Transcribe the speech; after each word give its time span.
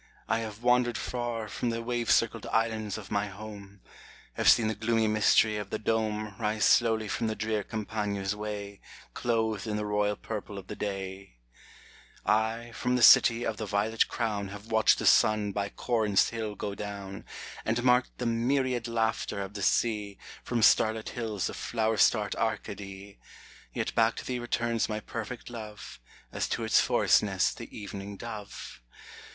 I 0.27 0.39
have 0.39 0.63
wandered 0.63 0.97
far 0.97 1.47
From 1.47 1.69
the 1.69 1.83
wave 1.83 2.09
circled 2.09 2.47
islands 2.47 2.97
of 2.97 3.11
my 3.11 3.27
home; 3.27 3.81
Have 4.33 4.49
seen 4.49 4.67
the 4.67 4.73
gloomy 4.73 5.07
mystery 5.07 5.57
of 5.57 5.69
the 5.69 5.77
Dome 5.77 6.33
Rise 6.39 6.65
slowly 6.65 7.07
from 7.07 7.27
the 7.27 7.35
drear 7.35 7.61
Campagna's 7.63 8.35
way, 8.35 8.81
Clothed 9.13 9.67
in 9.67 9.77
the 9.77 9.85
royal 9.85 10.15
purple 10.15 10.57
of 10.57 10.65
the 10.65 10.75
day: 10.75 11.37
I 12.25 12.71
from 12.71 12.95
the 12.95 13.03
city 13.03 13.45
of 13.45 13.57
the 13.57 13.67
violet 13.67 14.07
crown 14.07 14.47
Have 14.47 14.71
watched 14.71 14.97
the 14.97 15.05
sun 15.05 15.51
by 15.51 15.69
Corinth's 15.69 16.29
hill 16.31 16.55
go 16.55 16.73
down, 16.73 17.23
And 17.63 17.83
marked 17.83 18.17
the" 18.17 18.25
myriad 18.49 18.87
laughter" 18.87 19.39
of 19.43 19.53
the 19.53 19.61
sea 19.61 20.17
From 20.43 20.63
starlit 20.63 21.09
hills 21.09 21.47
of 21.47 21.55
flower 21.55 21.97
starred 21.97 22.35
Arkady; 22.37 23.19
Yet 23.71 23.93
back 23.93 24.15
to 24.15 24.25
thee 24.25 24.39
returns 24.39 24.89
my 24.89 24.99
perfect 24.99 25.51
love, 25.51 25.99
As 26.31 26.49
to 26.49 26.63
its 26.63 26.79
forest 26.79 27.21
nest 27.21 27.57
the 27.59 27.77
evening 27.77 28.17
dove. 28.17 28.81